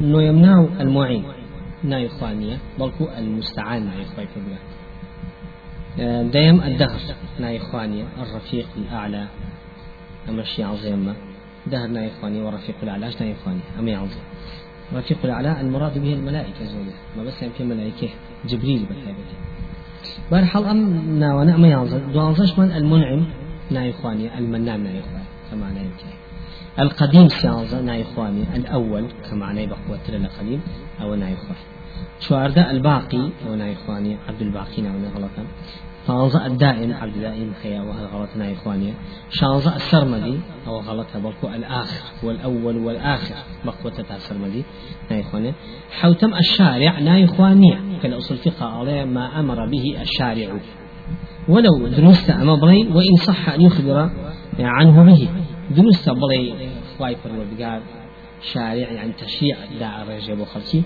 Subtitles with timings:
[0.00, 1.24] يمنع المعين.
[1.84, 4.56] ناي خوانية بلكو المستعان ناي خوي فرمي
[6.30, 7.00] دايم الدهر
[7.40, 9.26] ناي خوانية الرفيق الأعلى
[10.28, 11.14] أمشي عظيمة
[11.66, 14.22] دهر ناي خواني ورفيق الأعلى ناي خواني أمي عظيم.
[14.94, 18.08] رفيق الأعلى المراد به الملائكة زوجة ما بس في ملائكة
[18.46, 19.18] جبريل بالحيبة
[20.30, 23.26] بارحال أم ناوانا ما يعظم دوانزش من المنعم
[23.70, 26.04] ناي خواني المنان ناي خواني كما نايمتي
[26.78, 30.60] القديم سيانزا ناي خواني الأول كما بقوة القديم
[31.00, 31.64] أو ناي خواني
[32.20, 35.44] شواردة الباقي أو ناي خواني عبد الباقي ناونا غلطا.
[36.06, 38.94] فانزا الدائم عبد الدائم خيا وهذا غلطنا يا إخواني.
[39.30, 44.64] شانزا السرمدي أو غلطها بلكو الآخر هو الأول والآخر بقوة السرمدي
[45.10, 45.52] يا إخواني.
[45.90, 50.58] حوتم الشارع نا إخواني كالأصول فقه عليه ما أمر به الشارع.
[51.48, 54.10] ولو دروست أما بلي وإن صح أن يخبر
[54.58, 55.28] عنه به.
[55.70, 56.54] دروست بلي
[56.98, 57.80] خواي فرودقار
[58.52, 60.82] شارع يعني تشيع داع الرجل وخلشي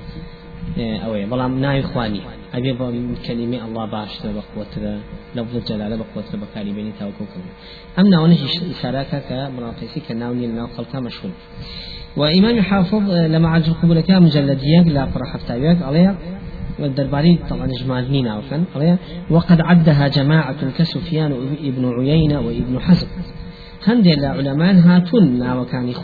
[0.77, 2.23] ئەوەیە بەڵام ناوی خوانی
[2.55, 2.86] ئەبێ بە
[3.27, 4.94] کەلیمە ئەله باشتر بەقوترە
[5.36, 7.55] لەفظ جەلالە بەقوترە بەکاری بینی تاوکوکردن
[7.97, 11.33] ئەم ناوەنەشی ئشارەکە کە بڵاقیسی کە ناونی لەناو خەڵکە مەشغول
[12.20, 16.14] وإمام حافظ لما عجل قبول كام مجلدية لا فرح فتاويك عليها
[16.78, 18.97] والدرباري طبعا إجمالين عفوا
[19.30, 21.33] وقد عدها جماعة كسفيان
[21.69, 23.08] ابن عيينة وإبن حزم.
[23.89, 25.94] هەندێک لە علەمان هاتون ناوەکانی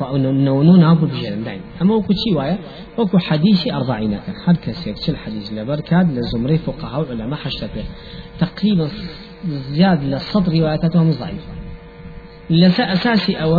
[0.46, 2.56] نەوەن و ناو بژێرن داین ئەمە وەکو چی وایە
[2.98, 7.66] وەکو حەدیسی ئەربعینەکە هەر کەسێک چل حەدیث لەبەر کات لە زمرەی فقها و علەما حەشتە
[7.74, 7.84] پێ
[8.42, 8.86] تقریبا
[9.74, 11.52] زیاد لە صد رواياتات هم ضعيفة
[12.50, 13.50] لسا أساسي أو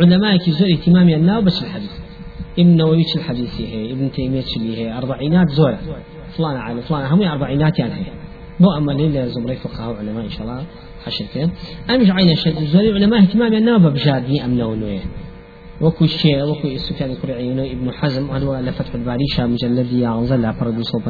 [0.00, 1.94] علماء زور اهتمامي الناو بس الحديث
[2.58, 4.44] ابن نووي الحديث هي ابن تيمية
[4.80, 5.78] هي أربعينات زورة
[6.36, 7.94] فلان على فلان هم أربعينات يعني
[8.78, 10.64] أما ليلة زمري فقهاء وعلماء إن شاء الله
[11.04, 11.50] حشرتين
[11.90, 15.00] أمش عين الشد زوري علماء اهتمام أنه ببجادني أم نونويه
[15.80, 20.80] وكو الشيء وكو سفيان الكرعي ابن حزم هو لفتح الباري شام مجلد يعنزل لا فرد
[20.80, 21.02] صوب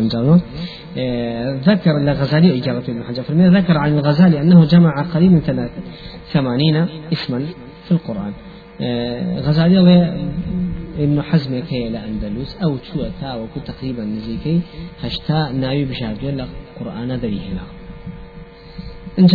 [0.99, 5.69] آه ذكر الغزالي إجابة ابن حجر فرمي ذكر عن الغزالي أنه جمع قريب من
[6.33, 7.47] ثمانين اسما
[7.85, 8.33] في القرآن.
[8.81, 9.79] آه غزالي
[10.99, 14.61] ابن حزم كي لأندلس أو شو تا وكو تقريبا نزيكي
[15.03, 17.65] هشتا ناوي بشاردو لقرآن ذريه هنا
[19.19, 19.35] انت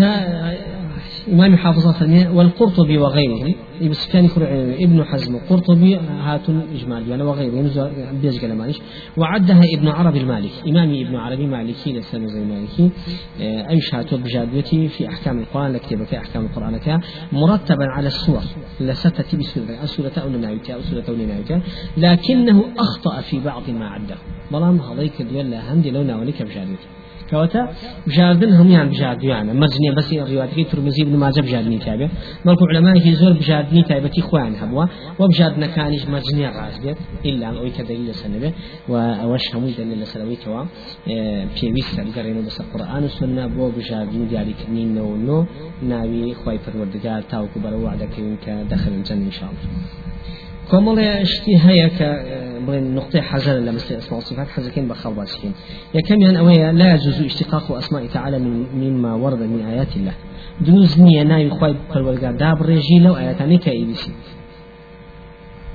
[1.31, 3.55] إمام حافظ فرمي والقرطبي وغيره.
[3.81, 4.29] ابن سفيان
[4.81, 5.39] ابن حزم.
[5.49, 7.91] قرطبي هات إجمال يعني وغيره.
[8.21, 8.79] بيز معلش
[9.17, 10.69] وعدها ابن عربي المالكي.
[10.69, 12.89] إمامي ابن عربي مالكي لسان زي مالكي.
[13.41, 18.43] آه، أيش هاتو بجادوتي في أحكام القرآن لكتبك أحكام القرآن كا مرتبا على السور.
[18.79, 21.15] لستة بسورة السورة أو ناويتا أو سورة أو
[21.97, 24.15] لكنه أخطأ في بعض ما عده
[24.51, 26.87] بلام هذيك دولا هندي لو ناوليك بجادوتي
[27.29, 27.73] كواتا
[28.07, 32.09] بجاردن هم يعني بجارديان مرجني بس رواياتي ترمزي ابن ماجه بجاردني تابع
[32.45, 34.85] مالكو علماء في زور بجاردني تابتي خوان هبوا
[35.19, 38.53] وبجاردنا كانش مرجني راس بيت الا ان اوي كدليل سنبه
[38.89, 40.65] واوش هم دليل سنوي توا
[41.55, 45.45] في ويس قرينا بس القران والسنة بو بجاردني ديالي كنين نو نو
[45.89, 48.15] ناوي خوي پروردگار تاوكو برو وعدك
[48.71, 50.12] دخل الجنه ان شاء الله
[50.71, 52.09] کۆمەڵێ شتی هەیە کە
[52.65, 55.53] بڵێن نقطه حەزر لە مەسلی ئەسماء والصفات حەزەکەین بە خەڵ باسکەین
[55.97, 58.37] یەکەمیان ئەوەیە لا يجوز اشتقاق أسماء تعالى
[58.81, 60.15] مما ورد من آيات الله.
[60.61, 64.11] دروست نییە ناوی خی پەروەرگار دابڕێژی لەو ئاەتانی کە ئیبیسی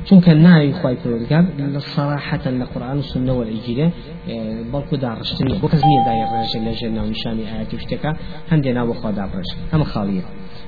[0.06, 1.44] چونکە ناوی خی پەروەرگار
[1.74, 3.86] لە سەراحەتەن لە قورآن و سنە وەرئیگیرێ
[4.72, 8.10] بەڵکو داڕشتنی بۆ کەس نییە دای ڕێژە لە ژێر ناونیشانی ئاەتی شتێکە
[8.50, 10.24] هەندێک ناوە خوا دابڕێژ ئەمە خاڵیە.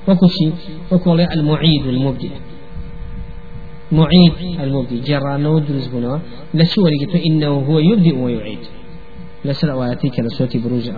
[0.07, 0.47] وەکو چی؟
[0.91, 2.31] وەکوڵێ المعید المبدئ
[3.91, 4.59] معيد.
[4.59, 4.99] المبدي.
[4.99, 6.21] جرانا ودرس بنا
[6.53, 8.59] لشو قلت إنه هو يبدئ ويعيد.
[9.45, 10.89] لسر آياتي كلا صوتي بروج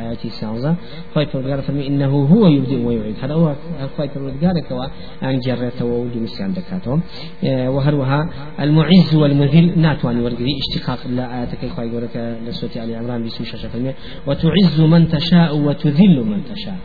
[0.00, 0.76] آياتي سانزا
[1.14, 3.14] خايف فرقار إنه هو يبدئ ويعيد.
[3.22, 3.54] هذا هو
[3.96, 4.84] خايف فرقار كوا
[5.22, 7.02] أن جرته ودرس عندك هاتهم
[7.44, 8.30] وهروها
[8.60, 13.94] المعز والمذل ناتواني ورقدي اشتقاق لا آياتك خايف ورك لصوتي علي عمران بيسو شاشة
[14.26, 16.78] وتعز من تشاء وتذل من تشاء.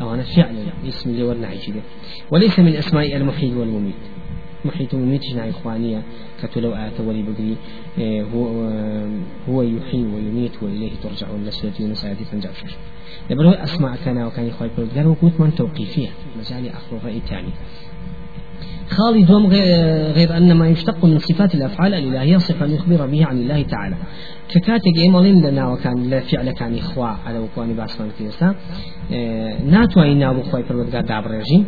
[0.00, 1.48] أو أنا فعلا اسم اللي ورنا
[2.30, 3.94] وليس من أسماء المحيي والمميت.
[4.64, 6.02] محيط مميتنا إخوانية
[6.42, 7.56] كتلو آيات ولي بقري
[7.98, 8.68] إيه، هو
[9.48, 11.44] هو يحيي ويميت وإليه ترجعون.
[11.44, 12.74] لسورة يونس فنجاب شش.
[13.30, 17.52] يبلو أسماء كان وكان إخواني قال وكوت من توقيفية مجالي أخر رأي تاني
[18.92, 19.46] خالد دوم
[20.16, 23.96] غير أن ما يشتق من صفات الأفعال الإلهية صفة يخبر بها عن الله تعالى.
[24.48, 28.54] ككاتك إيمالين لنا وكان فعل كان إخواء على وكواني باسمان كيسا
[29.12, 31.64] آه، ناتوين نابو خواي فرودقار دابر رجيم.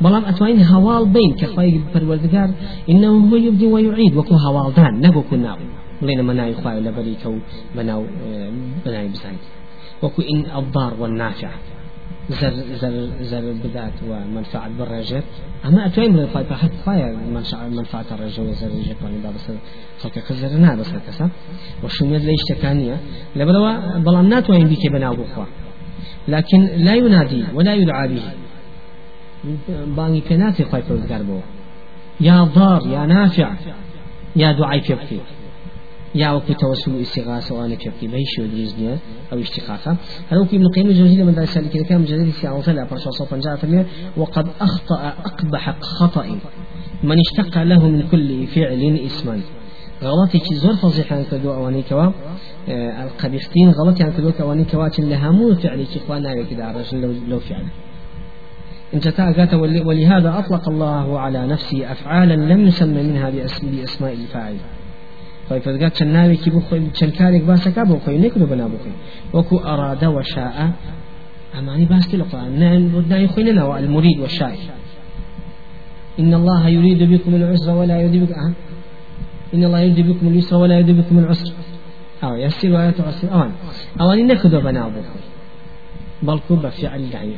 [0.00, 2.50] بلام أتوين هوال بين كخواي فرودقار
[2.90, 5.56] إنه هو يبدي ويعيد وكو هوال دان نبو كناو
[6.02, 7.34] بلين مناي خواي لبريكو
[7.76, 8.04] بناو
[8.86, 9.38] بناي بزايد.
[10.02, 11.50] وكو إن الضار والنافع.
[12.30, 15.22] زر زر زر بدات ومنفعة بالرجل.
[15.64, 17.16] أما أتوين من الخايف حتى خايا
[17.70, 19.52] منفعة الرجل وزر رجل واني بس
[20.00, 21.30] خلق خزر نا بس كسا
[21.84, 23.00] وشميد ليش تكانية؟
[23.36, 25.44] لبروا بلام ناتوين بك بناو بخوا.
[26.28, 28.22] لكن لا ينادي ولا يدعى به
[29.96, 31.40] باني كناتي خايف بو.
[32.20, 33.54] يا ضار يا نافع
[34.36, 34.98] يا دعاء في يا
[36.16, 38.98] وكو توسل استغاثة وأنا كبكي بيش ودريزنيا
[39.32, 39.96] أو اشتقاقا
[40.30, 43.86] هل وكي ابن القيم الجوزي لما دعس لك كان مجلد في عوضة برشا صوفا جاء
[44.16, 46.38] وقد أخطأ أقبح خطأ
[47.02, 49.40] من اشتق له من كل فعل اسما
[50.02, 52.12] غلطي كي زور فضيحة كدو أواني كوا
[52.68, 57.64] آه القبيحتين غلطي عن كدو أواني كوا لهمو فعلي كي إخوانا كده لو, لو فعل.
[58.94, 64.56] انت تاقات ولهذا أطلق الله على نفسه أفعالا لم يسمى منها بأسماء الفاعل.
[65.48, 68.94] خۆی پزگات چەند ناوێکی بۆ خۆی چەند کارێک باسەکە بۆ خۆی نەکرد بنا بخۆی.
[69.36, 70.56] وەکو ئەرادە وەشاء
[71.54, 72.50] ئەمانی باسی لە قرآن
[73.10, 74.52] ناوی خۆی نەناوە المريد والشاء
[76.18, 78.52] إن الله يريد بكم العسر ولا يريد بكم أه؟
[79.54, 81.52] إن الله يريد بكم اليسر ولا يريد بكم العسر
[82.24, 83.52] أو يسير ولا تعسر أوان
[84.00, 85.24] أوان نكد بنا بخوي.
[86.22, 87.34] بل كوب فعل يعني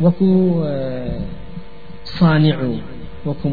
[0.00, 0.64] وكو
[2.04, 2.76] صانعوا
[3.26, 3.48] وكو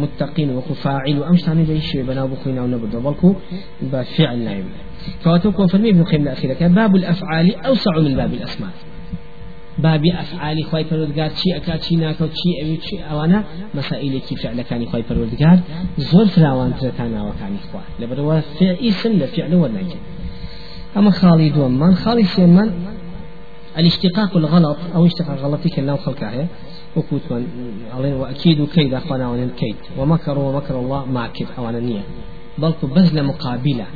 [0.00, 3.34] متقين وكو فاعل أمش تاني بيش بنا بخوينا ونبدا بلكو
[3.82, 4.64] بفعل نايم
[5.20, 8.70] فواتوكو فرمي ابن القيم الأخيرة باب الأفعال أوسع من باب الأسماء.
[9.78, 14.62] باب أفعال خواي پروردگار چی أكا چی ناكو چی أوي چی أوانا مسائل كي فعل
[14.62, 15.58] كاني خواي پروردگار
[15.98, 20.00] زور فراوان ترتانا وكاني خوا لبروا فعل اسم لفعل ونجم
[20.96, 22.72] أما خالي دوم من خالي سيمان
[23.78, 26.46] الاشتقاق الغلط أو اشتقاق غلطي كان خلقه
[26.96, 27.46] وكوتمان
[27.94, 32.02] عليه وأكيد كيد أخوانا وان الكيد ومكروا ومكر الله ماكر أوانا نية.
[32.58, 33.86] بل بذل مقابلة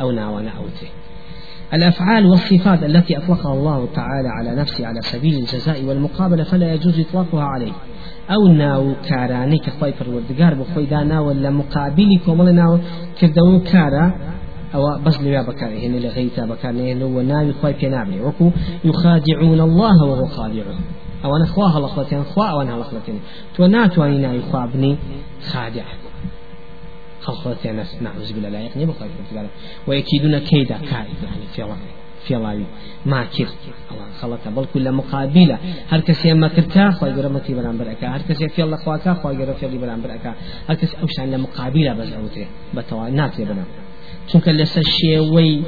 [0.00, 0.88] أو ناوانا أوته
[1.74, 7.42] الأفعال والصفات التي أطلقها الله تعالى على نفسه على سبيل الجزاء والمقابلة فلا يجوز إطلاقها
[7.42, 7.72] عليه.
[8.30, 12.78] أو ناو كاراني كخوي فروردگار بخوي دانا ولا مقابلي كومل ناو
[13.20, 14.12] كردو كارا
[14.74, 18.50] أو بس لي بكار هنا لغيتا بكار هنا وناوي خوي بينابني وكو
[18.84, 20.80] يخادعون الله وهو خادعهم
[21.24, 23.20] لخلتين خوا أو أنا لخلتين
[23.56, 24.96] تو ناتواني ناوي خوا بني
[25.52, 25.84] خادع.
[27.20, 28.48] خلقتين نعوذ بالله
[31.64, 31.76] الله
[32.24, 32.64] في الله
[33.06, 33.48] ما كر
[33.90, 35.58] الله خلقه بل كل مقابلة.
[35.90, 39.54] هر كسي ما كرتا خوا يقرمتي بلان بركة هر كسي في الله خواكا خوا يقرم
[39.54, 40.34] في الله بلان بركة
[40.68, 43.64] هر كسي أوش عن مقابلة بس أوتي بتوا ناتي بلان
[44.28, 45.62] چونك لسه شيوي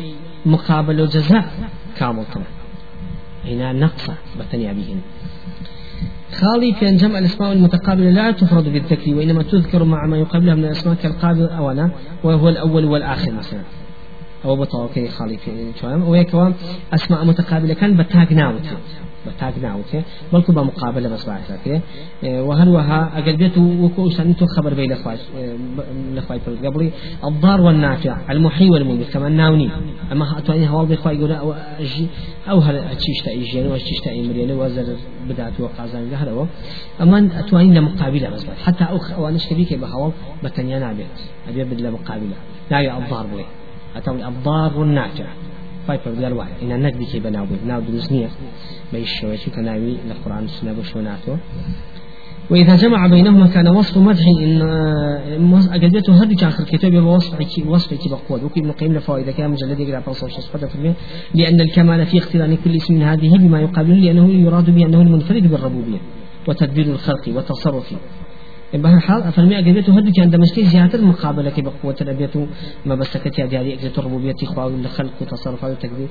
[0.47, 1.45] مقابل وجزاء
[1.99, 2.45] كامل كما
[3.45, 5.01] هنا نقصة بتنيا بهن
[6.33, 10.95] خالي في جمع الأسماء المتقابلة لا تفرد بالذكر وإنما تذكر مع ما يقابلها من الأسماء
[10.95, 11.91] كالقابل أولا
[12.25, 13.61] وهو الأول والآخر مثلا.
[14.45, 15.73] أو بطاقة خالي في
[16.07, 16.51] ويكوا
[16.95, 18.77] أسماء متقابلة كان بتاق ناوتي
[19.27, 20.03] بتاق ناوتي
[20.33, 21.83] بلكو بمقابلة بس بعثك
[22.23, 25.19] وهل وها؟ أقل بيت وكو سنتو خبر بين الأخوات
[26.13, 26.91] الأخوات قبلي.
[27.25, 29.71] الضار والنافع المحيي والمميت كما ناوني.
[30.13, 32.07] أما أتواني هوال بإخوة يقول أو أجي
[32.51, 34.97] أو هل أتشيش تأيجين وأتشيش تأيمرين وزر
[35.29, 36.47] بدأت وقازان هذا
[37.01, 40.13] أما أتواني لمقابلة بس حتى أخ وأنا شكبيك بهوال
[40.45, 41.07] بتنيا نابت
[41.49, 42.37] أبي بدل مقابلة.
[42.71, 43.45] لا الضار بلي
[43.97, 45.52] أتوني الضار النافع فايفر
[46.19, 48.29] ديال واحد إن النبي كي بناو بي ناو دروزنية
[48.93, 51.39] بيش شويتي كناوي للقرآن السنة بشوناته
[52.51, 58.45] وإذا جمع بينهما كان وصف مدح إن أجدته هذه آخر كتاب وصف وصف بقوة.
[58.45, 60.95] وكي ابن القيم لفائدة كان مجلد يقرأ بوصف صفة
[61.35, 65.99] لأن الكمال في اقتران كل اسم من هذه بما يقابله لأنه يراد بأنه المنفرد بالربوبية.
[66.49, 67.95] وتدبير الخلق والتصرف
[68.75, 72.37] بهالحال أفرمي أجريته هدك عند مشكلة زيادة المقابلة كي بقوة الأبيات
[72.87, 76.09] ما بس كت يا دياري أجريت الربوبية إخوة الخلق وتصرفات وتقدير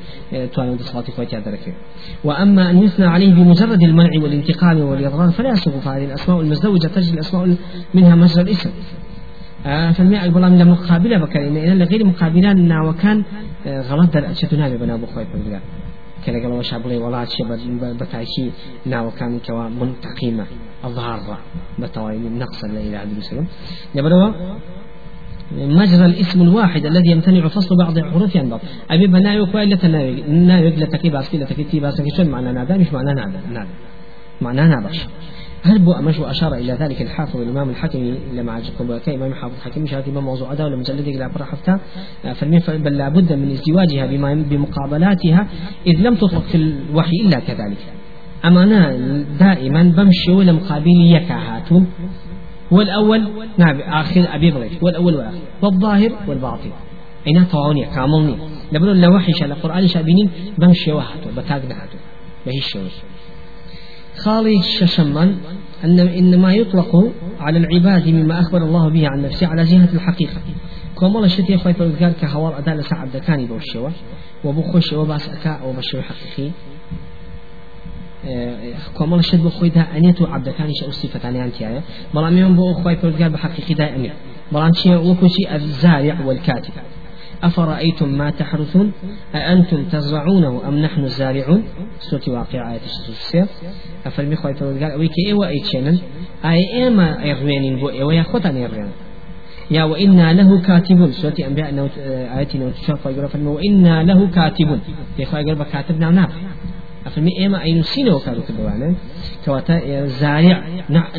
[0.54, 1.76] توانو صفات إخوة درك
[2.24, 7.56] وأما أن يثنى عليه بمجرد المنع والانتقام والإضرار فلا يسوق فهذه الأسماء المزدوجة تجري الأسماء
[7.94, 8.70] منها مجرى الاسم.
[9.66, 13.24] آه فالماء أقبل من المقابلة بكريمة إن غير مقابلان وكان
[13.68, 15.26] آه غلط در أشتنا بنا بخوي
[16.26, 17.46] كلا قال وش عبلي ولا شيء
[18.00, 18.46] بتعيشي
[18.86, 20.46] ناو كان كوا منتقيمة
[20.86, 21.38] الظهر
[21.80, 23.46] بتوعي نقصا إله إلا الله
[23.96, 24.32] يبدو
[25.52, 28.60] مجرى الاسم الواحد الذي يمتنع فصل بعض الحروف عن بعض.
[28.92, 33.14] أبي بناوي كويل لتناوي ناوي لتكي باسكي لتكي تي باسكي شو معنى نادا مش معنى
[33.14, 33.70] نادا نادا
[34.42, 35.08] معنى نادش
[35.64, 39.94] هل بو أمش وأشار إلى ذلك الحافظ الإمام الحكم لما عجبكم كإمام حافظ الحكم مش
[39.94, 41.80] هذه موضوع هذا ولا مجلد إلى برحفتا
[42.36, 45.48] فالمين بل لابد من ازدواجها بما بمقابلاتها
[45.88, 47.78] إذ لم تطلق في الوحي إلا كذلك.
[48.46, 48.98] أما أنا
[49.40, 51.82] دائما بمشي ولا مقابل يكاهاتو
[52.74, 53.28] هو الأول
[53.58, 55.38] نعم آخر أبي بغيت هو الأول والآخر.
[55.62, 56.72] والظاهر والباطن.
[57.28, 58.36] أين طاوني كاملني
[58.72, 61.98] لبنو لوحي شاء القرآن شابينين بمشي وهاتو بتاقنا هاتو
[62.46, 62.82] بهي الشوي
[64.24, 65.38] خالي الششمان
[65.84, 70.42] أن إنما يطلق على العباد مما أخبر الله به عن نفسه على جهة الحقيقة.
[71.00, 73.90] كما الشتي خوي فرزقار كهوار أداء لسا دكاني بوشوا
[74.44, 76.52] وبو خوش وباس أكا وبشو حقيقي
[79.00, 81.82] كما الشت بخوي دا أنيتو عبدكاني شو صفة أنيانتي آية.
[82.14, 84.14] بلام يوم بو خوي فرزقار بحقيقي دا أنيت
[84.52, 86.74] بلام شيء وكوشي الزارع والكاتب.
[87.44, 88.92] أفرأيتم ما تحرثون؟
[89.36, 91.64] أأنتم تزرعونه أم نحن الزارعون؟
[92.00, 92.80] سورة واقع آية
[93.10, 93.46] السير
[94.06, 96.00] أفرمي خوي قال أويك إيوا أي تشنن
[96.46, 98.92] أي إيما إروين بو إيوا يا إروين
[99.72, 101.12] يا وإنا له كاتبون.
[101.12, 104.80] سورة أنبياء آياتنا وتشوف يقول وإنا له كاتبون.
[105.20, 106.42] يا خوي قال كاتبنا نافع
[107.06, 108.96] أفرمي إيما أي نسينا وكانوا كدوانا
[109.46, 110.64] كواتا زارع.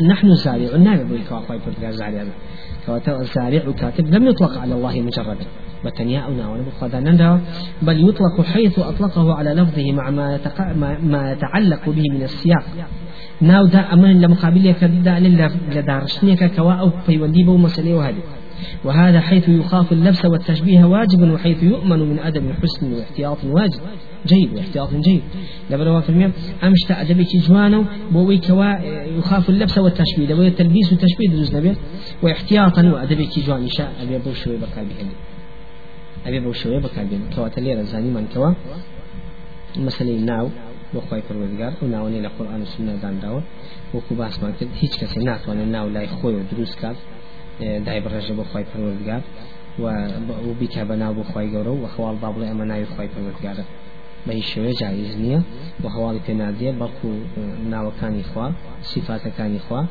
[0.09, 2.23] نحن زارع نعم بوي كوا زارع.
[2.85, 5.45] كواتا الزارع كاتب لم يطلق على الله مجردا.
[5.85, 7.39] بتنيا أو ناونا بخدا
[7.81, 10.61] بل يطلق حيث أطلقه على لفظه مع ما, يتق...
[11.03, 12.63] ما يتعلق به من السياق.
[13.41, 15.19] ناو دا أمن لمقابل كدا
[15.75, 18.23] لدارشنيك كوا أو في بو مسألة وهذه.
[18.85, 23.81] وهذا حيث يخاف اللبس والتشبيه واجب وحيث يؤمن من أدب حسن واحتياط واجب.
[24.27, 25.21] جيد واحتياط جيد.
[25.71, 26.31] لبروا في الميم
[26.63, 28.65] أمشت أدبك جوانو بوي كوا
[29.17, 30.27] يخاف اللبس والتشبيه.
[30.27, 31.75] لبروا التلبيس والتشبيه دروز نبي
[32.23, 35.32] واحتياطا وأدبك جوان شاء أبي أبو شوي بقى بهذه.
[36.27, 38.49] أبي بو شوية بكاردين كواتە لێرە زانیمانکەوە
[39.85, 40.47] مەسلەی ناو
[40.93, 43.41] بۆ خی پروەردگار و ناوەی لە قورآن و سنە دانراوە
[43.93, 46.97] وەکو باسمان کرد هیچ کەسێ ناتوانێت ناو لای خۆی و دروست کات
[47.85, 49.21] دای بڕێژە بۆ خی پروەردگار
[49.83, 49.85] و
[50.59, 53.63] بیکە بە ناو خی گەورە و خەواڵ با بڵێ ئەمە ناوی خی پروەردگارە
[54.27, 55.39] بە شێوەیە جایز نییە.
[55.83, 57.09] و هەواڵی پێ نادێ بەڵکو
[57.73, 58.47] ناوەکانی خوا
[58.91, 59.81] صفاتەکانی خوا.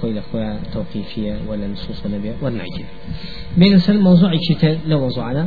[0.00, 2.84] خوي لخويا توقيفية ولا نصوص النبي ولا نعجب
[3.56, 5.46] بين سل موضوع شتاء لو موضوعنا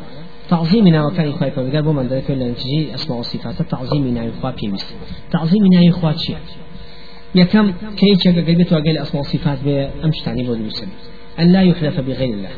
[0.50, 4.96] تعظيمنا وكان إخوة قال بمن ذلك لأن تجي أسماء الصفات تعظيمنا إخوة بيمس
[5.32, 6.38] تعظيمنا إخوة شيء
[7.44, 10.72] كم كي تشجع قلبت وقال أسماء الصفات بأمش تعني بود
[11.40, 12.50] أن لا يحلف بغير الله.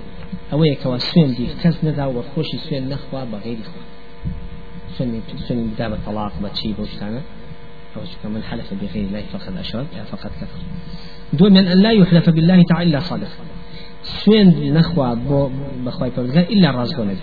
[0.54, 3.84] أو يكوا سوين دي كز نذا وخوش سوين نخوة بغير إخوة
[4.98, 7.22] سوين سوين دابة طلاق بتشي بوشتانا
[7.98, 10.62] أو من حلف بغير الله فقد أشرك فقد كفر.
[11.34, 13.28] دون من أن لا يحلف بالله تعالى إلا صادق.
[14.04, 15.20] سوين نخوى
[15.86, 17.16] بخواي فرزقان إلا رازقون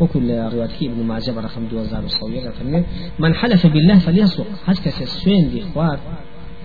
[0.00, 2.84] وكل رواية ابن ماجه رقم 2000
[3.18, 4.46] من حلف بالله فليصدق.
[4.66, 5.98] هكذا سوين دي خوار؟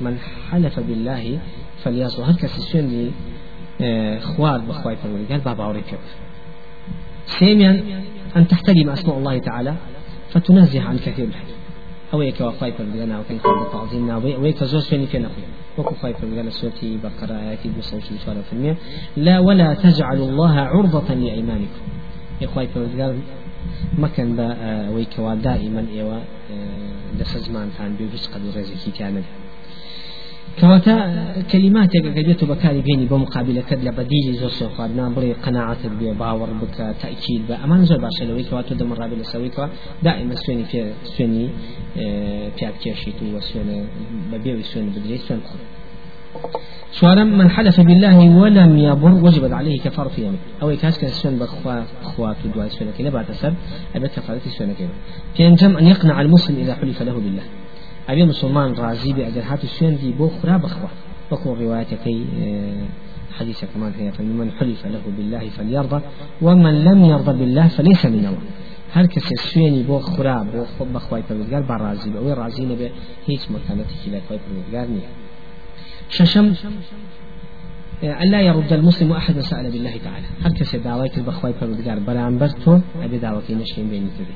[0.01, 0.17] من
[0.51, 1.39] حلف بالله
[1.83, 2.23] فليصدق.
[2.23, 3.11] هكذا سوين دي
[3.81, 5.99] آه، خوار بخواي فرزقان بابا أوريك.
[7.25, 7.83] سيميا
[8.37, 9.73] أن تحترم أسماء الله تعالى
[10.29, 11.27] فتنزه عن كثير.
[11.27, 11.55] الحديث
[12.13, 15.62] أو يك وخايف لنا وكان خايف تعظيمنا ويك زوج فيني فينا وكو
[17.03, 18.77] بقرة آياتي بصوت شوارع في المية
[19.17, 21.83] لا ولا تجعلوا الله عرضة لأيمانكم.
[22.41, 23.15] يا خايف لنا
[23.97, 26.19] مكان با ويك دائما إيوا
[27.19, 28.91] لسزمان كان بيوش قد رزقي
[30.57, 36.13] كان كواتا كلماتك قديت بكاري بيني بمقابلة كد لبديجي زور سوخار نام بري قناعتك بي
[36.13, 39.65] باور بك تأكيد بأمان زور باشا لوي كواتو دم الرابل سوي كوا
[40.03, 41.49] دائما سويني في سويني
[42.55, 43.85] بياك تيشيتو وسويني
[44.31, 45.41] ببيوي سويني بدري سوين
[46.91, 51.83] سؤالا من حلف بالله ولم يبر وجبت عليه كفارة يمين أو كاس كان سوين بخوا
[52.01, 53.53] أخوات ودواء سوين كنا بعد سب
[53.95, 54.73] أبي كفارة كنا
[55.35, 57.43] في أن يقنع المسلم إذا حلف له بالله.
[58.09, 60.89] أبي مسلمان رازي بأجر هاتو سوين دي بو خرا بخوا.
[61.31, 62.85] وكو روايتكي آه،
[63.39, 66.01] حديث كمان هي فمن حلف له بالله فليرضى
[66.41, 68.37] ومن لم يرضى بالله فليس من الله.
[68.93, 72.89] هر کس سوێنی بۆ خورا بۆ خۆ بەخوای پەروەردگار با ڕازی بە ئەوەی ڕازی نەبێ
[73.29, 75.09] هیچ مکانەتێکی لای خۆی پەروەردگار نییە
[76.15, 76.47] شەشەم
[78.03, 83.17] ألا يرد المسلم أحد سأل بالله تعالى هر كسي دعوات بخواي پروردگار برانبر تو أبي
[83.17, 84.35] دعوتي نشين بيني تبي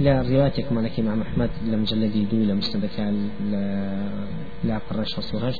[0.00, 2.60] لا روايتك مالك إمام أحمد لم جلدي دو لم
[2.96, 3.28] كان
[4.64, 5.54] لا قرش صورش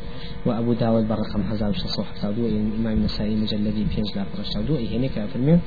[0.46, 5.10] وأبو داود برقم هزار شصوح تادو إمام النسائي مجلدي بينج لا قرش تادو إيه هناك
[5.10, 5.58] في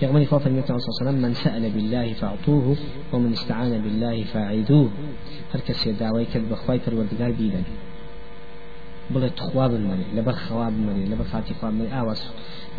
[0.00, 2.76] في أغمني فوق المئة صلى الله عليه وسلم من سأل بالله فأعطوه
[3.12, 4.90] ومن استعان بالله فأعيدوه.
[5.54, 7.64] هر كسي دعوة كذب خواي پروردگار بيدن.
[9.12, 12.20] بڵێ تخوا بمەێ لەبەر خوا بمەێ لەبەر خاتی خوا ئاواز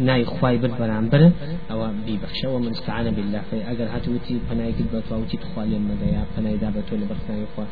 [0.08, 1.22] نای خوای بر بەرامبەر
[1.70, 6.70] ئەوە بیبەخشەوە من استعانە بالله فەی ئەگەر هاتووتی پەنایکت بە تووتی تخوا لێم مەدەیا پەنایدا
[6.76, 7.66] بە تۆ لەبەر خناوی خوا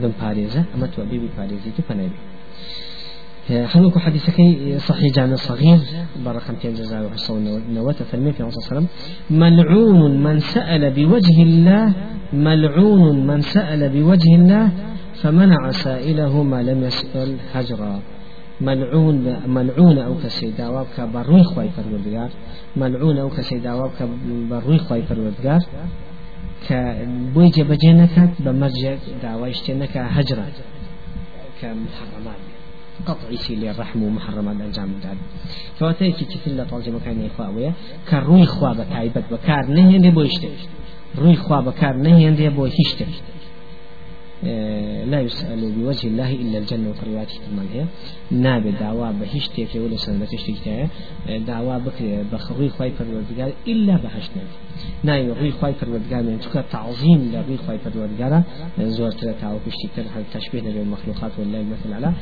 [0.00, 2.10] بم پارێزە ئەمە تو بێبی پارێزی تو پەنای
[3.50, 4.36] هەموو حديثك
[4.78, 5.78] صحيح جامع صغير
[6.24, 8.88] برقم تنجزا وحصون نوات فرمي في صلى الله
[9.30, 11.94] ملعون من سأل بوجه الله
[12.32, 14.70] ملعون من سأل بوجه الله
[15.22, 18.00] فمنع سائله ما لم يسأل هجرا
[18.60, 20.68] ملعون ملعون أو كسيدا.
[20.68, 22.30] وابك بروي خوي فرودگار
[22.76, 23.72] ملعون أو كسيدا.
[23.72, 24.08] وابك
[24.50, 25.60] بروي خوي فرودگار
[26.68, 30.46] كبوي جبجي نكات بمرجع دعوة اشتنك هجرة
[31.62, 32.40] كمحرمات
[33.06, 35.16] قطعي شيء للرحم ومحرمات أنجام الداد
[35.78, 37.72] فواتيكي كتلة طالجة مكان إخوة
[38.10, 40.58] كروي إخوة بتايبت بكار نهي دي بويشتك
[41.18, 43.06] روي إخوة بكار نهي دي بويشتك
[45.12, 47.84] لا يسأل بوجه الله إلا الجنة وفريواتي كمان هي
[48.30, 50.88] نابي دعوة بهشتك ولا سنة تشتك
[51.46, 54.48] دعوة بك بخروي خواي فرودگار إلا بهشتك
[55.04, 58.42] ناي روي خواي فرودگار من تكا تعظيم لروي خواي فرودگار
[58.80, 62.12] زور ترى تعو بشتكتر هل تشبيه نبي المخلوقات ولا المثل على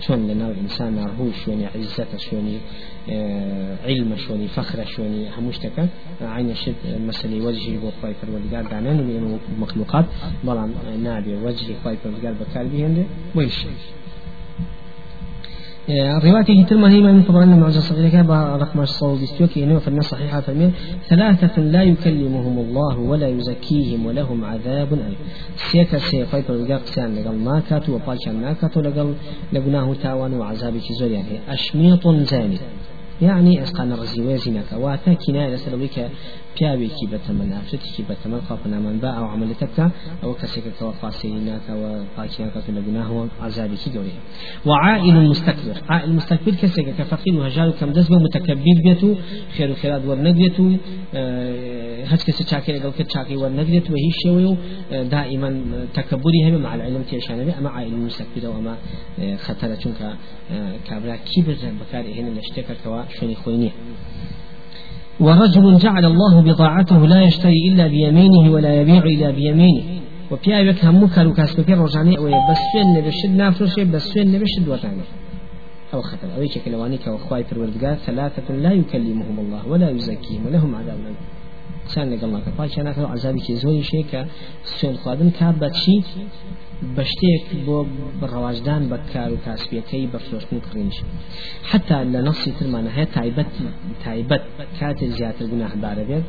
[0.00, 2.58] شون لنا الإنسان هو شوني عزته شوني
[3.84, 5.88] علم شوني فخر شوني هموشتك
[6.22, 6.74] عين الشد
[7.06, 10.04] مسألة وجهي بو خواي فرودگار دعنان من المخلوقات
[10.44, 13.66] بلان نابي وجهي خواي فرودگار بكار بيهنده ويش
[16.24, 20.70] روايته تلما هي من طبعا معجز صغيرة رقم الصوت ديستوك إنه في النص صحيحة فرمي
[21.08, 25.16] ثلاثة لا يكلمهم الله ولا يزكيهم ولهم عذاب أليم.
[25.56, 29.14] سيكا سيقاي فرقاق سيان لقل وقال ما كاتو لقل
[29.52, 31.38] لقناه تاوان وعذابك زور يعني.
[31.48, 32.58] أشميط زاني.
[33.22, 36.08] يعني أسقان الرزي ويزينك واتا كناية لسلويك
[36.56, 39.86] پیاوێکی بەتەمەن ئافرەتێکی بەتەمەن خاپەنامان با ئەو عملەتەکە
[40.22, 41.84] ئەو کەسێکەوە خاصێنی ناکە و
[42.16, 44.20] پاکیانکە لە گوناهەوە عذابێکی گەورەیە
[44.68, 49.10] وعائل مستكبر عائل مستكبر كسيك كفقير وهجار كم دزبه متكبر بيتو
[49.56, 50.64] خير وخيرات ورنقيتو
[52.10, 53.10] هەچ کەسی چاکێ لەگەڵ کرد
[53.42, 54.56] وەرنەگرێت و هیچ شێوەیە و
[56.46, 58.74] هەبێ مع العلم تێشانەبێ ئەمە عائل مستكبر و ئەمە
[59.44, 60.08] خەتەرە چونکە
[60.88, 63.74] کابرا کی بزن بەکار هێنە لە شتێکەکەەوە شوێنی خۆی نییە
[65.20, 69.82] ورجل جعل الله بضاعته لا يشتري إلا بيمينه ولا يبيع إلا بيمينه.
[70.30, 75.02] وبيعك هم كانوا كاسبك رجعني أو بس سوين نبشد نافرش بس سوين نبشد وتعني
[75.94, 76.28] أو خطر.
[76.36, 81.40] أو يشك لوانيك وأخوائي في ثلاثة لا يكلمهم الله ولا يزكيهم ولهم عذاب أليم
[81.94, 84.20] سان لەگەڵ ناکە پاچیانەکە عذابێکی زۆری شەیە کە
[84.74, 85.96] سوێن خواردن کا بەچی
[86.96, 87.78] بە شتێک بۆ
[88.32, 90.96] ڕەواژدان بە کار و کاسبیەکەی بە فرۆشتن کڕینش
[91.70, 93.50] حتا لە نەسی ترمانە هەیە تایبەت
[94.04, 94.42] تایبەت
[94.78, 96.24] کاتێ زیاتر گوناهبارە بێت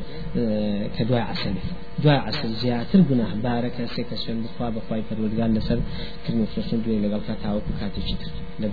[0.94, 1.54] کە دوای عسل.
[2.02, 5.78] دوای عسل زیاتر گوناهبارە کەسێک کە سوێن بخوا بەخوای پەروەردگار لەسەر
[6.24, 8.30] کردن و فرۆشتن دوێ لەگەڵ کە تاوەکو کاتێکی تر.
[8.62, 8.68] لە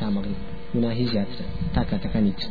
[0.00, 0.38] تا مەغرب
[0.74, 2.48] گوناهی زیاترە تا کاتەکانی تر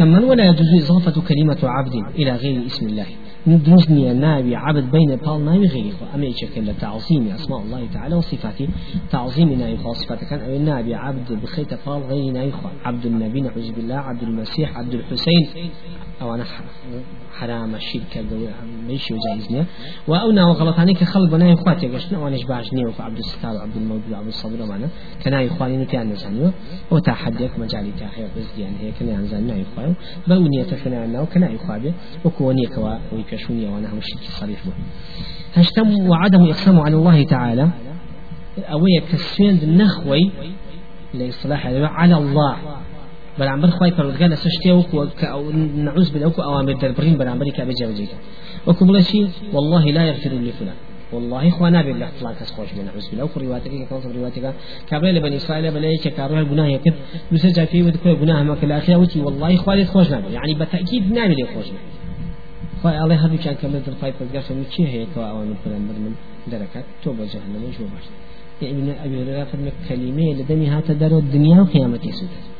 [0.00, 3.06] تمن ولا يجوز إضافة كلمة عبد إلى غير اسم الله.
[3.46, 8.68] ندرزني ناوي عبد بين بال ناوي غيره أما يشكل تعظيم أسماء الله تعالى وصفاته.
[9.10, 10.26] تعظيم ناوي وصفاته.
[10.30, 12.52] كان أو ناوي عبد بخيت بال غير ناوي
[12.84, 13.94] عبد النبي نعوذ بالله.
[13.94, 15.70] عبد المسيح عبد الحسين.
[16.22, 16.44] أو أنا
[17.32, 18.24] حرام الشركة
[18.88, 19.64] ماشي وجائزنا
[20.08, 24.66] وأونا وغلطاني كخلق بناي إخواتي قشنا وأنا إشباع جنيه وعبد الستار وعبد الموجود وعبد الصبر
[24.66, 24.88] معنا
[25.24, 26.50] كنا إخواني نتيان نزانيو
[26.90, 28.92] وتحديك مجالي تاخير بس يعني هي.
[29.00, 29.94] كنا نزانيو إخواني
[30.26, 31.92] بأونية تفنى عنا وكنا إخواني
[32.24, 34.72] وكوني كوا ويكشوني وأنا هم الشرك صريح به
[35.54, 37.68] هشتم وعدم إقسام على الله تعالى.
[38.58, 40.30] أويا كسوين نخوي
[41.14, 42.56] لإصلاح على الله.
[43.38, 44.96] بەرامبەر خی پەرودگار لە سشتێ وەکو
[45.86, 48.06] نعوز بێ وەکو ئەوامر دەربڕین بەرامبەری کا بێجێ بجێ
[48.68, 49.20] وەکو بڵێ چی؟
[49.54, 50.78] والله لا يغفر لفلان
[51.12, 54.50] والله خوا نابێت لە اختلاق کەس خۆش بێ نعوز بێ وەکو ڕیواتەکە کەوت ڕیواتەکە
[54.90, 56.96] کابرا لە بنی ئیسرائیل بەلە یەکێ کاڕۆی گوناهی کرد
[57.32, 60.32] دوسە جا پێی ود کوێ گوناه مەکە لە ئاخرا وتی والله خوا لێت خۆش نابێت.
[60.36, 61.84] یعنی بەتأکید نابێت لێ خۆش بێت.
[62.80, 66.14] خواهي الله هذا كان كم من الفايت بس من شيء هيك أو من فلان من
[66.52, 68.06] دركات توبة جهنم وشو باش.
[68.62, 72.51] ابن أبي هريرة فرمك كلمة لدني هات دار الدنيا وقيامتي سود خافنا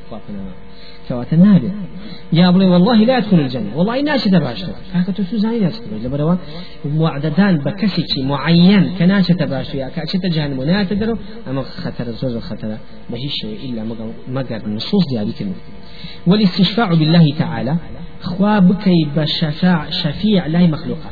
[2.33, 3.77] يا بلي والله لا يدخل الجنة.
[3.77, 6.37] والله ناشي تباشر هكا تسوزاني ناس تباشر لبروا
[6.85, 10.59] معددان بكسيكي معين كناشة تباشر يا كاشة جهنم.
[10.59, 11.19] ونا تدرو
[11.51, 12.69] أما خطر زوز خطر
[13.11, 13.85] ما هي شيء إلا
[14.29, 15.53] مقر نصوص دي هذه كلمة
[16.27, 17.77] والاستشفاع بالله تعالى
[18.21, 21.12] خوابكي بشفاع شفيع لا مخلوقات.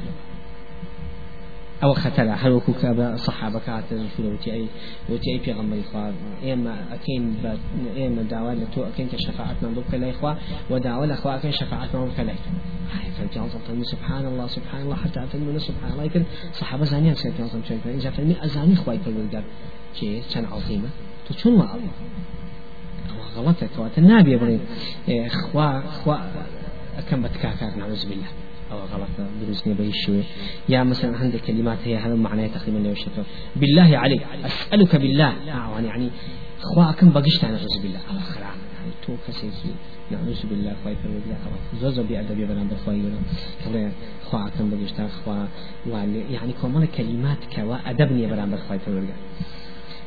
[1.82, 4.66] أو خطر هل وكو كابا صحابة كاتر شو وتي أي
[5.08, 6.12] وتي أي في غمر إخوة
[6.52, 7.58] إما أكين ب
[7.98, 10.36] إما دعوة لتو أكين كشفاعة من ضبك لا إخوة
[10.70, 12.34] ودعوة الأخوة أكين شفاعة من ضبك لا
[13.20, 13.38] فانت
[13.82, 16.04] سبحان الله سبحان الله حتى أتمنى سبحان الله.
[16.04, 19.44] يمكن صحابة زانية سيد نظام شيء إذا فهمي أزاني إخوة يقول قال
[19.94, 20.88] شيء كان عظيمة.
[21.28, 21.92] تشون ما عظيمة
[23.36, 23.68] غلطة.
[23.76, 24.60] كوات النبي يبغي
[25.08, 26.20] إخوة إخوة
[27.10, 27.76] كم بتكاكر.
[27.78, 28.26] نعوذ بالله.
[28.72, 29.08] أو غلط
[29.42, 30.22] دروسني به الشوي
[30.68, 33.24] يا مثلا عندك كلمات هي هذا معناه تقريبا لو شكر
[33.56, 35.34] بالله عليك أسألك بالله.
[35.46, 36.10] يعني يعني
[36.60, 38.00] خواكم بقشت أنا أعوذ بالله.
[38.10, 39.74] الله خلع يعني تو كسيكي
[40.10, 41.36] نعوذ بالله خواي في بالله
[41.80, 43.18] زوز بأدب يبنا بخواي ولا
[43.64, 43.90] كبر
[44.30, 45.00] خواكم بقشت.
[45.24, 45.46] خوا
[46.30, 48.90] يعني كمان كلمات كوا أدبني يبنا بخواي في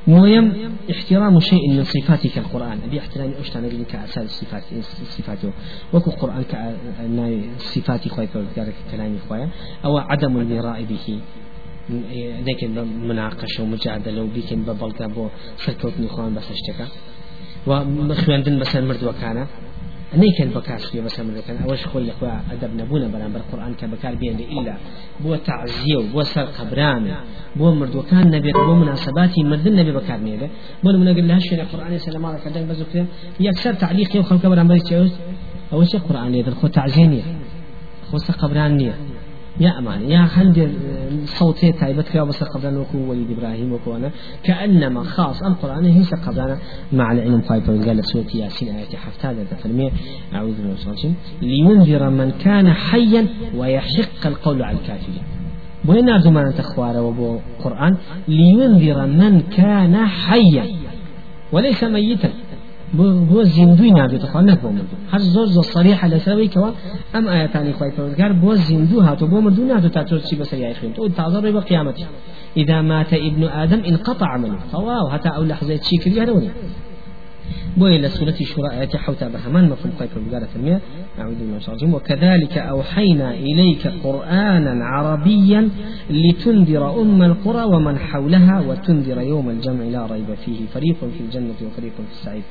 [0.08, 2.80] مهم احترام شيء من صفاتك القرآن.
[2.88, 4.64] أبي احترام أشتان أبي كأساس الصفات
[5.10, 5.52] صفاته.
[5.94, 6.44] وكو القرآن
[7.60, 8.28] كصفات خوي
[8.92, 9.48] كلامي خوي
[9.86, 11.20] أو عدم المراء به.
[12.48, 16.88] لكن مناقشة ومجادلة وبيكن ببلغة بو سركوتني خوان بس اشتكى.
[17.68, 19.48] ومخواندن بس المرد وكان
[20.18, 24.40] نيكن بكاس في بس من كان أوش خوي أخوة أدب نبونا بلا بالقرآن كبكار بين
[24.40, 24.78] إلا.
[25.24, 27.16] بو تعزية بو سر قبران.
[27.56, 30.50] بو مرد وكان نبي بو مناسباتي مرد النبي بكار ميله
[30.84, 32.94] بو من نقول لها شيء القرآن؟ سلام عليك كذا بزوك
[33.40, 35.14] يكسر تعليق يوخل كبران بيتشوز
[35.74, 37.24] أول شيء قرآن يدل خو تعزينية
[38.12, 39.13] خو قبرانية يا
[39.62, 40.74] أمان يا خلد
[41.26, 44.12] صوتي تايبت كيا بس قبلنا وكو وليد إبراهيم وكوانا
[44.44, 46.58] كأنما خاص القرآن هي قبلنا
[46.94, 49.92] مع العلم فايبر قال سورة ياسين آية حفتة تفرمي
[50.36, 55.24] أعوذ بالله من الشيطان لينذر من كان حيا ويحق القول على الكافرين.
[56.10, 60.66] أرجو ما تخوار وبو قرآن؟ لينذر من كان حيا.
[61.52, 62.30] وليس ميتا.
[62.98, 64.98] بۆ زیندوی نابێتەخوا نەبوو مردوو.
[65.14, 66.70] هەر زۆر زۆر صریح لەسەرەوەیکەوە
[67.14, 70.76] ئەم ئاەتانی خی پەروەردگار بۆ زیندوو هاتو بۆ مردوو ناتو تا تۆ چی بەسەر یای
[70.80, 70.92] خوێن.
[70.98, 72.06] تۆ تازە ڕێ بە قیامەتی.
[72.62, 76.24] إذا مات ابن آدم انقطع عمله فواو حتى أو لحظة شي كريا
[77.78, 80.82] بوي لسورة شورى آيات حوتا بهمان مفهوم قيب البقالة فرمية
[81.20, 85.70] أعوذ بالله من وكذلك أوحينا إليك قرآنا عربيا
[86.10, 90.66] لتنذر أم القرى ومن حولها وتنذر يوم الجمع لا ريب فيه.
[90.74, 92.44] فريق في الجنة وفريق في السعيد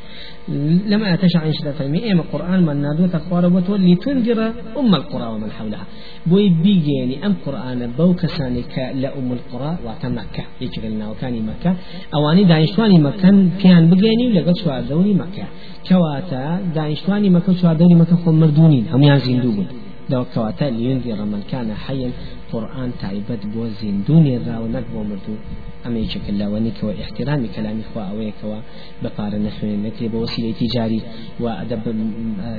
[0.86, 5.86] لما أتشع إن شاء الله إيما قرآن من نادو تخوار لتنذر أم القرى ومن حولها.
[6.26, 10.44] بوي بيجيني أم قرآن بو كسانك لأم القرى وكان مكة.
[10.60, 11.76] يجرلنا وكان مكة.
[12.14, 14.82] أواني دايشواني مكان كان بيجيني لقد شوار
[15.12, 15.46] دوري مكة
[15.88, 19.66] كواتا دايشواني مكة شوار دوري مكة خو مردونين هم يازين دوبون
[20.10, 22.10] دو كواتا لينذر من كان حيا
[22.52, 25.38] قرآن تعبد بو زندوني الراو نقبو مردون
[25.86, 28.58] أما يشكل لاواني كوا احترام كلام إخوة أو كوا
[29.02, 31.00] بقار نحن نكري بوسيلة تجاري
[31.40, 31.80] وأدب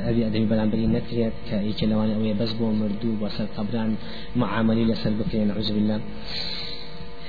[0.10, 3.96] أبي أدبي بلان بري نكري كيشكل لاواني أو بس بو مردو وسر قبران
[4.36, 6.00] معاملي لسر بكري نعوذ بالله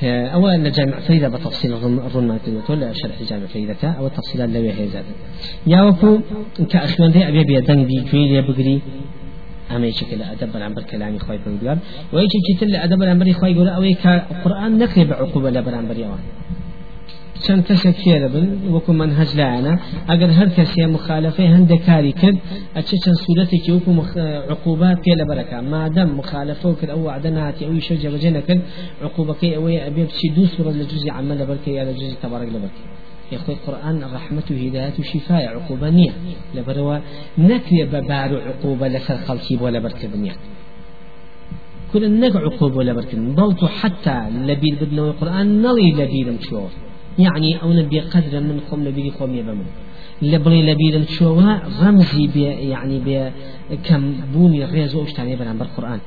[0.03, 5.05] أولا جامع فريدة بتفصيل الرن ما ولا شرح جامع فريدة أو التفصيلات لو هي زاد
[5.67, 6.19] يا وكو
[6.71, 8.81] كأخوان دي أبي أبي دنگ دي كوي بقري
[9.77, 11.79] أما يشكل أدب الأمر كلامي خوي بقول
[12.13, 16.19] ويجي كتل أدب الأمر خوي يقول أو القرآن نكري بعقوبة لبران بريوان
[17.47, 19.75] چەند کەسێک فێرە بن وەکو منهج لایەنە.
[20.11, 22.39] ئەگەر هەر کەسێ مخالفەی هەندێک کاری کرد
[22.77, 23.93] ئەچێ چەند سوورەتێکی وەکو
[24.55, 25.59] عقوبات پێ لە بەرەکە.
[25.73, 28.63] مادەم مخالفە کرد ئەو وعدە نهاتی ئەوی شە جەبەجێ نەکرد.
[29.07, 32.85] عقوبەکەی ئەوەیە ئەبێ بچی دوو سوورەت لە جوزی عمل لەبەرکە یا لە جوزی تەبارەک لەبەرکە
[33.33, 36.13] يخوي القرآن رحمة وهداية وشفاء عقوبة نية
[36.55, 36.99] لبروا
[37.39, 40.35] نكري ببار عقوبة لسر خلقي ولا بركبنيا
[41.93, 46.71] كل النك عقوبة ولا بركبنيا بلتو حتى لبير بدنا القرآن نلي لبير مشور
[47.18, 49.66] يعني أو نبي قدر من خم نبي خم يبمن.
[50.22, 53.31] لبري لبيرن شوها رمزي بي يعني بي
[53.85, 56.00] كم بوني ريزو اشتاني بنا بالقرآن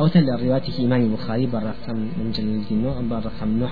[0.00, 3.66] أو تل روايته إمام البخاري بالرقم من جلد نو بالرقم نو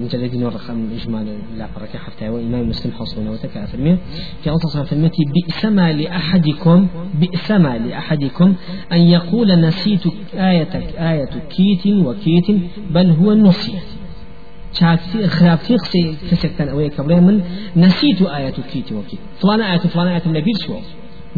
[0.00, 1.26] من جلد نو رقم إجمال
[1.58, 3.98] لا بركة حفتا وإمام مسلم حصل وتك أفرمي
[4.42, 6.86] في أنصار فرمتي بئس ما لأحدكم
[7.20, 8.54] بئس ما لأحدكم
[8.92, 10.02] أن يقول نسيت
[10.34, 10.74] آية
[11.10, 12.48] آية كيت وكيت
[12.90, 13.78] بل هو نسي
[14.78, 17.36] چاکسی خراپتی قسەی کەسێکتان ئەوەیە کە بڵێ من
[17.82, 20.74] نسيت آية كيتي وكي فلان آية فلان آية لبير شو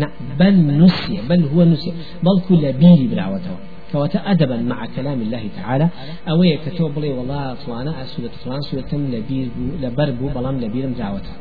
[0.01, 0.09] لا
[0.41, 1.93] بل نسي بل هو نسي
[2.27, 3.55] بل كل بيري براوته
[3.93, 5.89] كواتا أدبا مع كلام الله تعالى
[6.29, 9.47] أويك كتب لي والله فلان سورة فلان سورة لبير
[9.83, 11.35] لبربو بلام لبير مزاوته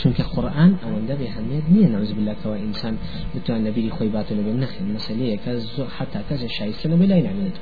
[0.00, 2.94] چونکە قورآن ئەوەندە بێ هەمێت نییە نەوز بالله کەەوە ئینسان
[3.34, 7.56] بتوان نەبیری خۆی باتە لەبێ نەخێن مەسلەیە کە زۆر حتا کەسە شایستە لەبێ لای نامێت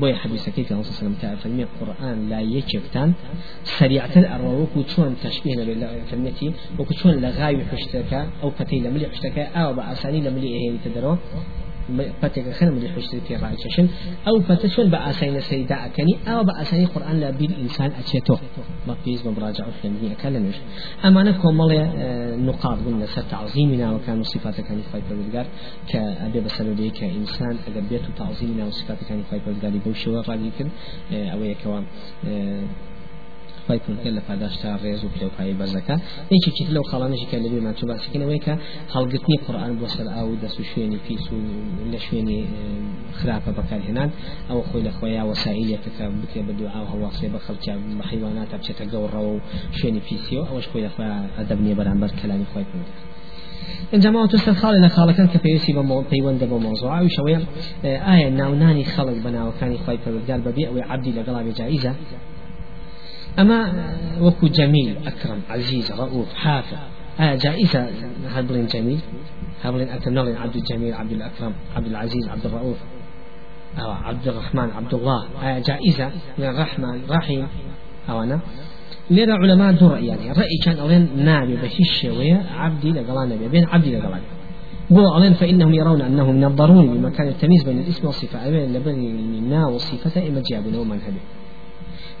[0.00, 3.10] بۆیە حەدیسەکەی کە سلم تا فەرمی قورآن لا یەکێکتان
[3.74, 8.80] سریعتر ئەڕۆ وەکو چۆن تەشبیه لەبێ لە فەرمەتی وەکو چۆن لە غاوی حشتەکە ئەو پەتەی
[8.84, 11.16] لە ملی حشتەکە ئاوە بە ئاسانی لە ملی ئەهێنیتە دەرەوە
[12.20, 13.86] پتێکە خەنم لە حشتی پێ ڕایکەشن
[14.26, 18.38] ئەو پەتە چۆن بە ئاسانی سەریدا ئەکەنی ئەوە بە ئاسانی قورآن لە بیر ئینسان ئەچێتەوە
[18.86, 20.58] بە پێیز بە بڕاجع و خوێندنیەکە لە نوێش
[21.02, 21.82] ئەمانە کۆمەڵێ
[22.46, 25.46] نقاط بوون لەسەر تعظیمی ناوەکان و صفاتەکانی خی پەروەردگار
[25.90, 30.20] کە ئەبێ بەسەرەوەی کە ئینسان ئەگەر بێت و تعظیمی ناو صفاتەکانی خی پەروەردگاری بەو شێوە
[30.28, 30.70] ڕادی کرد
[31.32, 31.78] ئەوەیەکەوە
[33.66, 35.96] خی پرکە لە پاداشتا ڕێز و پلێپایی بەرزەکە
[36.34, 38.54] یەکێکی لەو خاڵانشی کە لەبێ ماچوو باسیکەنەوەی کە
[38.94, 41.36] هەڵگرتنی قورآن بۆ سەر ئاو دەست و شوێنی پیس و
[41.92, 42.40] لە شوێنی
[43.18, 44.10] خراپە بەکارهێنان
[44.50, 48.84] ئەو خۆی لە خۆیان وەسائلێکە کە بکرێ بە دوعا هەواڵێ بە خەڵکیان بە حیوانات بچێتە
[48.92, 49.40] گەوڕەوە و
[49.78, 53.12] شوێنی پیسیەوە ئەوەش خۆی لە خۆیان ئەدەبنیە بەرامبەر کەلامی خۆی پرکە
[53.92, 57.40] انجام تو سر خاڵ لە خاڵەکان کە پێویستی بە پەیوەندە بە مۆزوع و شەوەیە
[58.06, 61.92] ئایا ناونانی خەڵک بە ناوەکانی خی پەروەردگار بەبێ ئەوەی عبدی لەگەڵا بێجاییزە
[63.38, 63.72] أما
[64.20, 66.76] وكو جميل أكرم عزيز رؤوف حافظ.
[67.20, 67.88] آه جائزة
[68.28, 69.00] هبلين جميل.
[69.62, 72.76] هبلين أكرم نغلين عبد الجميل عبد الأكرم عبد العزيز عبد الرؤوف.
[73.78, 75.28] أو عبد الرحمن عبد الله.
[75.42, 77.46] آه جائزة من الرحمن رحيم
[78.10, 78.40] أو أنا
[79.10, 80.32] لێرە علماء دوو يعني.
[80.32, 84.20] رأي كان أولين نابي بهش ويا عبدي لقلان نبي بين عبدي لقلان.
[84.90, 89.66] بو أولين فإنهم يرون أنه من الضروري بمكان التمييز بين الاسم والصفة أبين لبن نا
[89.66, 91.22] والصفة إما جابوا من هذه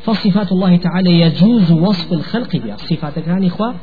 [0.04, 2.76] فصفات الله تعالى يجوز وصف الخلق بها.
[2.76, 3.74] صفات كان إخوة؟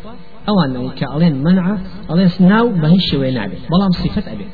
[0.49, 1.77] أو أن كألين منع
[2.11, 4.45] ألين ناو بهش ويا نابي بلام صفة أبي.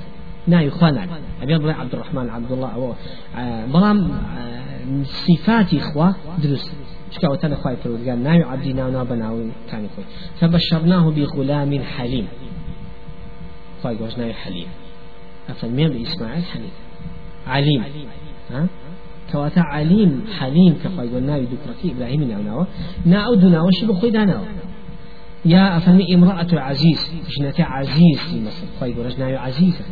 [0.47, 0.93] ناي إخوان
[1.39, 2.67] نابي أبي عبد الرحمن عبد الله.
[2.67, 2.93] أو
[3.37, 6.71] آه، بلام آه، صفات إخوة دروس.
[7.11, 10.05] شكاوة أنا خواهي قال ناوي عبدي ناو ناو بناوي كان خوي.
[10.39, 12.27] فبشرناه بغلام حليم.
[13.83, 14.67] خواهي قوش ناوي حليم.
[15.49, 16.71] أفرميان بإسماعيل حليم.
[17.47, 17.83] عليم.
[18.51, 18.67] ها؟
[19.31, 22.65] كواتا عليم حليم كخواهي قول ناوي دكرتي إبراهيم ناو ناو
[23.05, 24.43] ناو دو ناو شبه خوي داناو
[25.45, 29.85] يا أفهمي امرأة عزيز جنتي عزيز في مصر خواهي قول ناوي عزيزة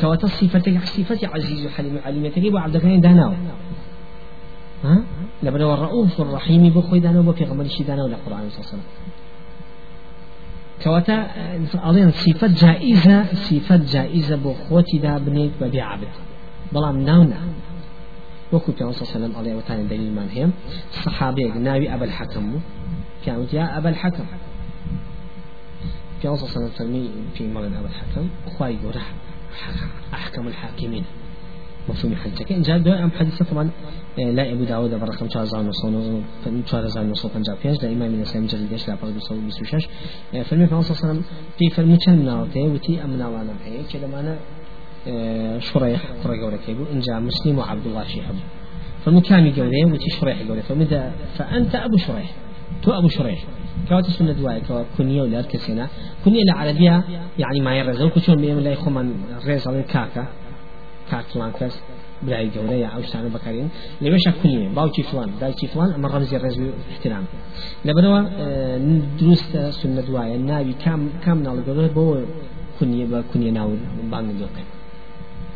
[0.00, 3.32] كواتا صفتك صفتي عزيز وحليم عليم تجيب عبد الكريم داناو
[4.84, 5.02] ها؟
[5.42, 8.82] لبنا الرؤوف الرحيم بخوي دانا وبفي غمر شي دانا ولا قرآن صلى الله عليه وسلم
[10.84, 11.26] كواتا
[11.74, 16.08] أظن صفة جائزة صفة جائزة بخوتي دا بنيت ببي عبد
[16.72, 17.61] بلام ناونا وكو
[19.36, 20.52] عليه وتعالى دليل من هم؟
[21.04, 22.60] صحابي ناوي أبا الحكم.
[23.26, 24.24] كانت يا أبا الحكم.
[26.22, 28.28] بيان صلى الله عليه وسلم في مرض أبا الحكم.
[28.58, 29.12] خواي يرح
[30.14, 31.04] أحكم الحاكمين.
[31.88, 32.52] مفهوم حديثك.
[32.52, 33.70] إن جاء أم حديث طبعا
[34.18, 39.14] لا أبو داود برقم 4955 لا إمام الإسلام جلدش لا برد
[39.46, 39.88] بسوشش
[40.32, 41.22] فالمي في صلى الله عليه وسلم
[41.58, 44.06] في فالمي كان ناوته وتي أمنا وأنا هي كده
[45.58, 48.34] شريح قرى جورة كيبو إن جاء مسلم وعبد الله شيحب
[49.04, 51.02] فالمكامي جورة وتي شريح جورة فمدى
[51.36, 52.30] فأنت أبو شريح.
[52.82, 53.40] تو أبو شريح.
[53.88, 55.88] كوات سنة دواي كوا كنية ولا كسينا.
[56.24, 57.04] كنية العربية
[57.38, 59.06] يعني ما يرزق كشون بيم لا يخمن
[59.46, 60.24] رزق كاكا.
[61.10, 61.82] كاكلان كاس
[62.26, 63.68] برای گەورەیە ئەو شتانە بەکارین
[64.02, 67.24] لەوێشە کونیێ باوکی فلان دایکی فلان ئەمە ڕەمزی ڕێزوی احترام.
[67.86, 68.20] لەبەرەوە
[69.18, 72.04] دروستە سنە دوایە ناوی کام کام ناڵە گەورە بۆ
[72.78, 73.70] کونیە بە کونیە ناو
[74.12, 74.66] بانگ دۆکەن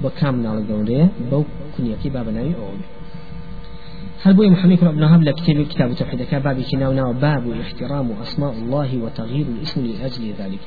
[0.02, 1.42] بۆ کام ناڵە گەورەیە بەو
[1.74, 2.76] کونیەکەی با بەناوی ئەوە
[4.22, 9.46] هل بوي محمد بن وهب لكتاب كتاب التوحيد كباب كناونا باب احترام أسماء الله وتغيير
[9.54, 10.64] الاسم لأجل ذلك.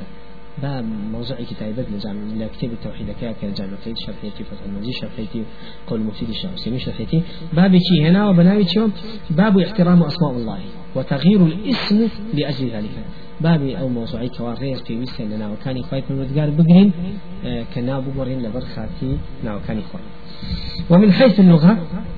[0.62, 3.08] باب موضوع كتابة لجامع لكتاب التوحيد
[3.42, 5.44] كجامع قيد شرحيتي فتح المجيد شرحيتي
[5.88, 8.66] قول مفيد الشيخ سيمي شرحيتي باب كي هنا وبناوي
[9.30, 10.60] باب احترام أسماء الله.
[10.96, 12.96] وتغيير الاسم لأجل ذلك.
[13.42, 16.92] باب أو موضوعي كواريز في ويسا لنا وكان خواهي بالودقار بقرين
[17.46, 20.06] آه كنا بقرين لبرخاتي نا وكان خواهي
[20.90, 21.78] ومن حيث اللغة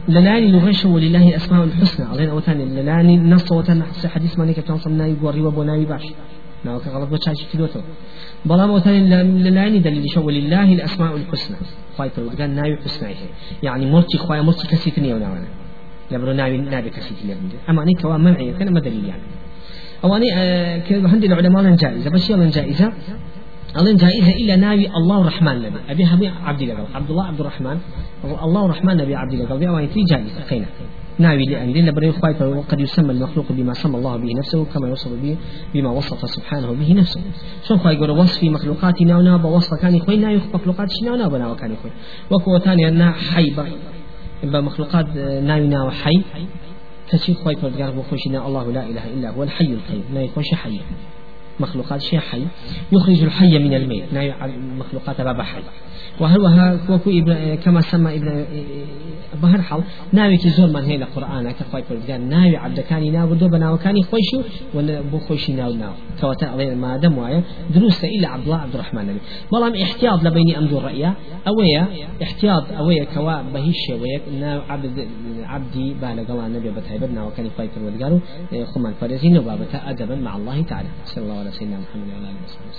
[0.09, 2.05] للاني لغة ولله أسماء الحسنى.
[2.05, 6.05] علينا وثاني للاني نص وثاني حديث مانيك تنصم ناي قوري وبناوي باش.
[6.65, 7.79] ناوك غلط بتشاش كيلوتو
[8.45, 9.09] بلا موتان
[9.43, 11.57] للعين دليل شو ولله الأسماء الحسنى.
[11.97, 13.15] خايف قال ناوي حسنى
[13.63, 15.47] يعني مرتي خوايا مرتي كسيتني وناوانا
[16.17, 19.21] ناوي ناوي كسيتي لبندي أما أني كوا منعي كان ما دليل يعني.
[20.03, 22.09] أو أني آه كهندي العلماء جائزة.
[22.09, 22.91] بس يلا جائزة
[23.75, 27.77] أظن جائزة إلا ناوي الله الرحمن نبي أبي هبي عبد الله عبد الله عبد الرحمن.
[28.43, 30.65] الله الرحمن نبي عبد الله قال وين في جائزة؟ قينا
[31.19, 35.11] ناوي لأن لأن بري خوايت وقد يسمى المخلوق بما سمى الله به نفسه كما يوصف
[35.23, 35.37] به
[35.73, 37.21] بما وصف سبحانه به نفسه.
[37.67, 41.91] شو خواي يقول وصف مخلوقات ناونا بوصف كان يخوي ناوي مخلوقات ناونا بنا وكان يخوي
[42.31, 42.89] وكو ثاني
[44.43, 46.21] أن حي بمخلوقات ناوي ناو حي
[47.09, 50.79] كشي خواي فرد بخوشنا الله لا إله إلا هو الحي القيوم لا يخوش حي
[51.61, 52.43] مخلوقات شيء حي
[52.91, 54.33] يخرج الحي من الميت ناوي
[54.79, 55.61] مخلوقات باب حي
[56.19, 56.41] وهل
[56.89, 57.11] وكو
[57.63, 58.45] كما سمى ابن
[59.43, 63.77] بهر حال ناوي زور من هنا القرآن كخوي فرقان ناوي عبد كاني ناو دو بناو
[63.77, 64.41] كاني خويشو
[64.73, 65.93] ولا بو خويشي ناو ناو.
[66.21, 67.43] كواتا عليه ما دم وايا
[67.75, 69.19] دروس إلا عبد الله عبد الرحمن نبي.
[69.51, 71.13] والله احتياط لبيني أمدو الرأي
[71.47, 71.87] أويا
[72.23, 75.07] احتياط أويا كوا بهيش ويا ناو عبد
[75.43, 78.19] عبدي بالغ الله النبي بتايب ناو كاني خوي فرقان
[78.65, 80.89] خمان فرزين وبابتا أدبا مع الله تعالى.
[81.05, 82.70] صلى الله على سيدنا محمد وعلى آله وصحبه